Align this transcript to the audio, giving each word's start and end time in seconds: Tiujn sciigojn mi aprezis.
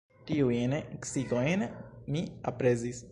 Tiujn 0.29 0.73
sciigojn 1.09 1.67
mi 2.17 2.27
aprezis. 2.53 3.07